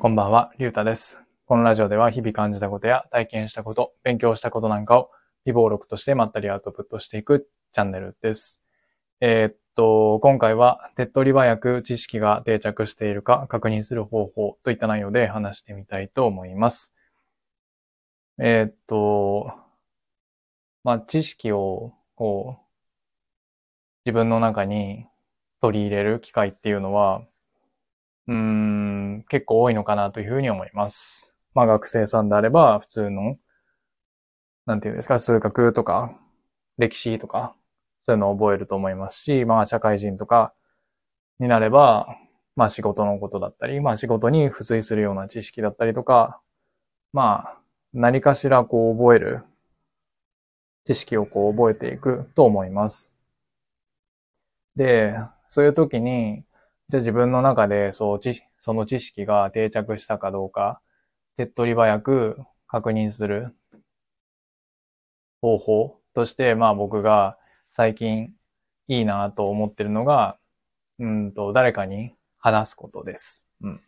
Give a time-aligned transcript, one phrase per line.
[0.00, 1.20] こんばんは、りゅうたです。
[1.44, 5.10] このラジオでは日々感じたことや体験したこと、勉強したことなんかを
[5.44, 8.60] 微暴録としてまったりアウトプットしていくチャンネルです。
[9.20, 16.92] えーっと、今回は手っ取り早く知識が定着しているか確認する方法といった内容で話してみたいと思います。
[18.38, 19.52] えーっと、
[20.84, 22.62] まあ、知識をこう、
[24.06, 25.06] 自分の中に
[25.60, 27.24] 取り入れる機会っていうのは、
[28.28, 31.32] うん、結構多いのかなというふうに思います。
[31.54, 33.36] まあ学生さんであれば普通の、
[34.66, 36.16] なんていうんですか、数学とか
[36.76, 37.56] 歴史とか、
[38.02, 40.52] そういうのを覚えると思いますし、まあ社会人とか
[41.40, 42.06] になれば、
[42.54, 46.40] まあ仕事のことだったり、まあ仕事に付随するような知識だったりとか、
[47.14, 47.58] まあ
[47.94, 49.42] 何かしらこう覚える
[50.84, 53.10] 知識をこう覚えていくと思います。
[54.76, 55.16] で、
[55.48, 56.44] そういう時に、
[56.90, 60.80] じゃあ自分の中でそう知その知識が定着したかどうか、
[61.36, 63.54] 手っ取り早く確認する
[65.40, 67.38] 方法として、まあ僕が
[67.72, 68.32] 最近
[68.88, 70.38] いいなと思ってるのが、
[70.98, 73.46] うんと、誰かに話すことです。
[73.62, 73.80] うん。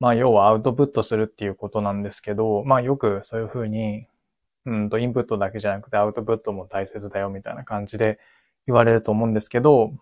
[0.00, 4.06] まあ要はアウトプットするっていうことなんですけど、まあよくそういうふうに、
[4.66, 8.18] うんと、インプットだけじゃなくてアウトプットも大切だよみたいな感じで
[8.66, 9.92] 言われると思うんですけど、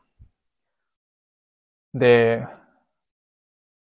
[1.94, 2.46] で、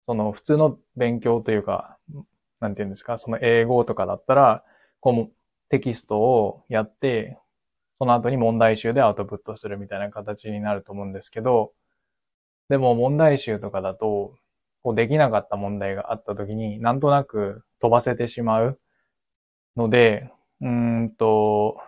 [0.06, 1.96] その普通の勉強というか、
[2.60, 4.64] なんていうんですか、その英語とかだったら、
[5.00, 5.32] こう
[5.68, 7.38] テキストをやって、
[7.98, 11.72] その後に問題集でアウトプットするみたいな形になると思うんですけど、
[12.68, 14.34] でも問題集とかだと、
[14.82, 18.80] こうできなかった問題があった時に、なんとなく飛ばせてしまう
[19.76, 20.68] ので、うー
[21.04, 21.78] んと、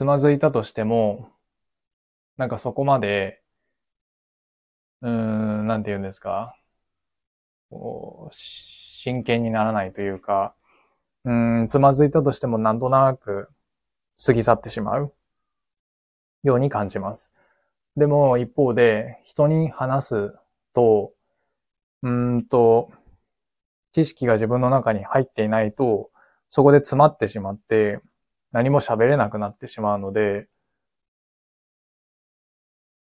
[0.00, 1.28] つまずいたとしても、
[2.38, 3.42] なんかそこまで、
[5.02, 6.56] うーん、なんて言うんですか、
[7.68, 10.54] こう真剣にならないというか、
[11.26, 11.30] う
[11.64, 13.50] ん、つまずいたとしてもなんとなく
[14.24, 15.12] 過ぎ去ってしまう
[16.44, 17.30] ように感じます。
[17.94, 20.34] でも一方で人に話す
[20.72, 21.12] と、
[22.02, 22.90] うんと、
[23.92, 26.10] 知識が自分の中に入っていないと、
[26.48, 28.00] そこで詰まってしまって、
[28.52, 30.48] 何も喋れなくなってしまうので、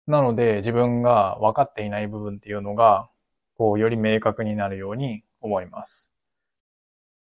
[0.06, 3.09] なので自分が分かっていない部分っていうのが、
[3.56, 6.10] こう、より明確になるように思います。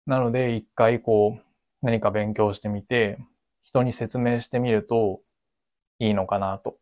[0.07, 1.43] なので、一回こう、
[1.83, 3.19] 何か勉強してみて、
[3.63, 5.21] 人に説明してみると
[5.99, 6.77] いいのかなと。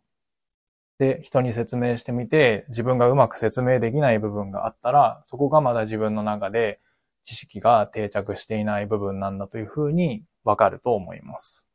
[0.99, 6.81] で、人に説明してみて、自分がうまく説明できない部分があったら、そこがまだ自分の中で
[7.25, 11.67] 知識が定着していない部分なんだというふうにわかると思います。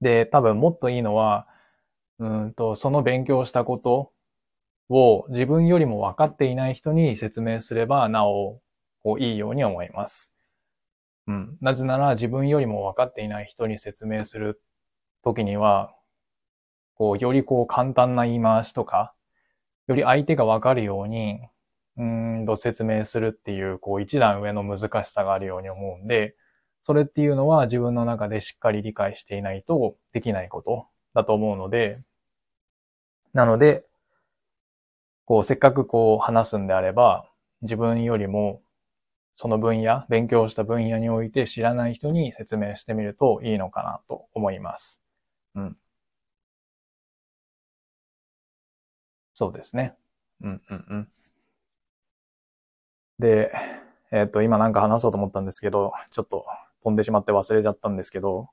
[0.00, 1.46] で、多分もっといいのは、
[2.18, 4.12] うんと、その勉強したこと
[4.88, 8.60] を自分よりも分かっていない人に説明すれば、なお、
[9.02, 10.32] こういいように思います。
[11.26, 11.56] うん。
[11.60, 14.60] なぜなら自分よりも分かっていない人に説明する
[15.22, 15.94] ときには、
[16.94, 19.14] こう、よりこう簡単な言い回しとか、
[19.86, 21.40] より相手が分かるように、
[21.96, 26.34] うんと説明するっていう、こう一段上の難しさがあるように思うんで、
[26.82, 32.00] それっていうのは自分の中でしっかり理解していないとできないことだと思うので、
[33.32, 33.84] なので、
[35.24, 37.24] こうせっかくこう話すんであれば、
[37.62, 38.60] 自分よりも
[39.36, 45.00] その分野、勉強した分野において知らない人に説明してみるといいのかなと思います。
[45.56, 45.76] うん。
[49.34, 49.94] そうですね。
[50.42, 51.08] うんうんうん。
[53.18, 53.52] で、
[54.10, 56.46] えっ、と、今なんか話そうと思ったんですけど、ちょっと
[56.82, 58.50] 飛んでしまって忘れちゃったんですけど、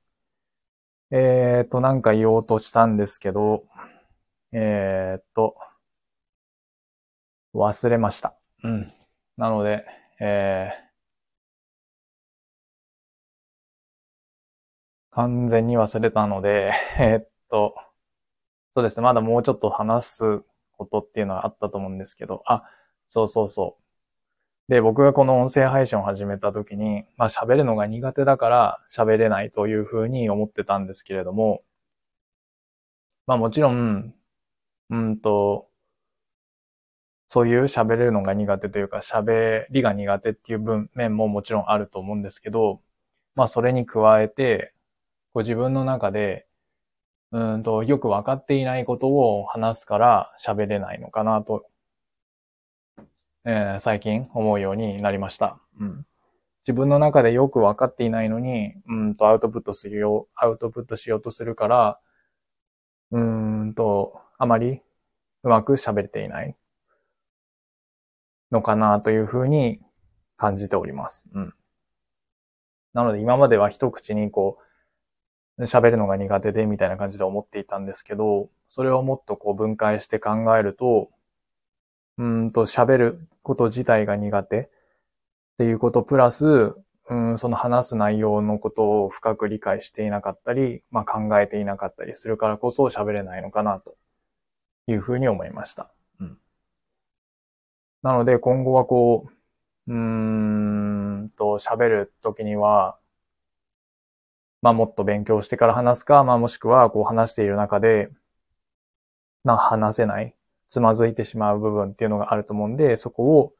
[1.11, 3.65] えっ、と、なんか言おうとしたんですけど、
[4.51, 5.55] えっ、と、
[7.53, 8.35] 忘れました。
[8.63, 8.93] うん。
[9.37, 9.85] なので、
[10.19, 17.75] えー、完全に忘れたので、 えっと、
[18.75, 22.63] そうですね、まだもうちょっと話すことっていうのはあったと思うんですけど、あ、
[23.09, 23.83] そうそうそう。
[24.69, 31.63] で、僕がこの音声配信を始めた時に、まあ喋るのが苦手だから喋れないというふうに思ってたんですけれども、
[33.27, 34.13] まあもちろん、
[34.89, 35.69] うんと、
[37.29, 42.81] そういう喋れるのが苦手というか喋りが苦手っていう面ももちろんあると思うんですけど、
[43.35, 44.73] まあそれに加えて、
[45.33, 46.47] こう自分の中で、
[47.31, 51.65] うんと、よくわかっていないことを話すから喋れないのかなと、
[53.47, 55.57] えー最近思うようになりました。
[55.79, 56.05] うん。
[56.67, 61.99] 自分の中でよくわかっていないのに、うんとアウトプットするよう、アウトプットしようとするから、
[63.11, 64.81] うーんと、あまりう
[65.43, 66.57] うまく喋れていない
[68.51, 69.79] のかなというふうに
[70.35, 71.25] 感じております。
[71.33, 71.53] うん。
[72.93, 74.57] なので今までは一口にこ
[75.57, 81.09] う、喋るのが苦手でみたいな感じで思っていたんですけど、それをもっとこう分解して考えると、
[82.17, 84.69] うんと喋ること自体が苦手っ
[85.57, 86.75] ていうことプラス、
[87.09, 93.95] うん、その話す内容のことを深く理解していなかったり、まあ、考えていなかったりするからこそ喋れないのかなと
[94.87, 95.89] いうふうに思いました。
[96.19, 96.37] うん。
[98.03, 99.29] なので今後はこ
[99.87, 102.97] う、うーんと喋るときには、
[104.61, 108.09] まあもっと勉強してから話すか、まあもしくはこう話している中で、
[109.45, 110.35] まあ話せない、
[110.69, 113.53] つまずいてしまう部分っていうのがあると思うんで、そこを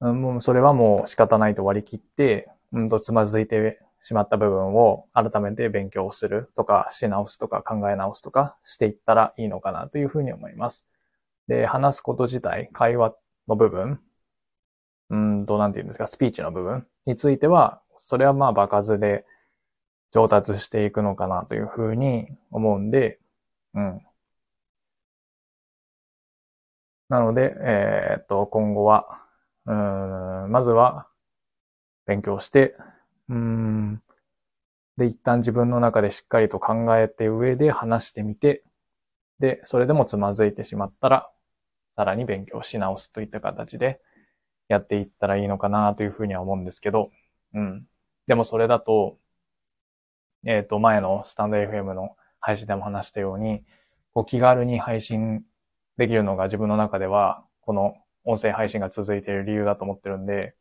[0.00, 10.86] うん、もうそれはもう仕方ないと割り切って、うんとつまずいてしまった部分を改めて勉強するとか、し直すとか考え直すとかしていったらいいのかなというふうに思います。
[11.48, 13.14] で、話すこと自体、会話
[13.48, 14.00] の部分、
[15.10, 19.24] うんと、なんて言うんですか、スピーチの部分については、それはまあ場数で
[20.12, 23.18] 上達していくのかなというふうに思うんで、
[23.74, 24.02] うん。
[27.08, 29.22] なので、えー、っと、今後は、
[29.66, 31.08] うん、まずは
[32.06, 32.76] 勉強して、
[33.28, 34.02] うん、
[34.96, 38.64] で、一旦自分の中でしっかりと考えて上で話してみて、
[39.38, 41.30] で、それでもつまずいてしまったら、
[41.96, 44.00] さらに勉強し直すといった形で
[44.68, 47.10] やっていったらいいのかなというふうには思うんですけど、
[47.54, 47.86] うん。
[48.26, 49.18] でもそれだと、
[50.44, 53.64] えっ、ー、と、前のスタンド FM の配信でも話したように、
[54.14, 55.44] こう気軽に配信
[55.98, 60.54] できるのが自分の中では、この音声配信が続いている理由だと思ってるんで、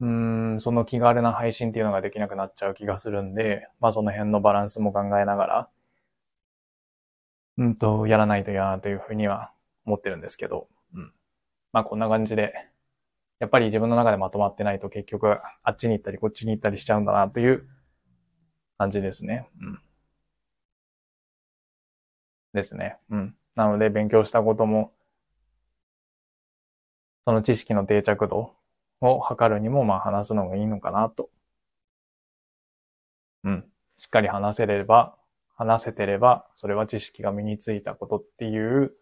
[0.00, 5.68] うーん、その気軽な配信っていうのができなくなっちゃう気がするんで、まあその辺のバランスも考えながら、
[7.58, 9.52] うんと、やらないと嫌なというふうには
[9.86, 11.12] 思ってるんですけど、うん。
[11.72, 12.54] まあこんな感じで、
[13.40, 17.68] やっぱり自分の中でまとまってないと結局あっちに行ったりこっちに行ったりしちゃうんだなという
[18.78, 19.48] 感じですね。
[19.60, 19.78] うん。
[22.52, 22.96] ですね。
[23.10, 23.36] うん。
[23.56, 24.92] なので勉強したことも
[27.26, 28.52] その知識の定着度
[29.00, 31.28] を測るにも、まあ話すのがいいのかなと。
[33.42, 33.64] うん。
[33.98, 35.16] しっかり話せれば、
[35.56, 38.92] 話せてれば、それは知識が身についたことっていう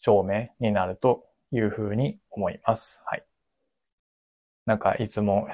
[0.00, 3.00] 証明になるというふうに思います。
[3.04, 3.24] はい。
[4.66, 5.48] なんかいつも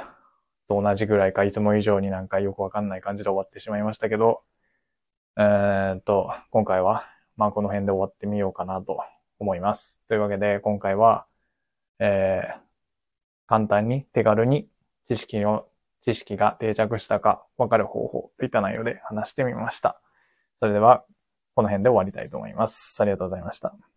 [0.69, 4.43] と同じぐらいか、いつも以上になんかよくわかんない感じで終わってしまいましたけど、
[5.37, 7.05] えー、っと、今回は、
[7.37, 8.99] まあこの辺で終わってみようかなと
[9.39, 9.99] 思います。
[10.09, 11.27] というわけで、今回は、
[11.99, 12.59] えー、
[13.47, 14.69] 簡単に手軽に
[15.09, 15.69] 知識を、
[16.05, 20.01] 知識が定着したかわかる方法といった内容で話してみました。
[20.61, 21.05] それでは、
[21.55, 23.01] この辺で終わりたいと思います。
[23.03, 23.96] ありがとうございました。